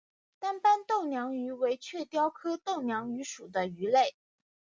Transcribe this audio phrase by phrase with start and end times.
[0.39, 4.15] 单斑豆娘鱼为雀鲷科豆娘鱼属的鱼类。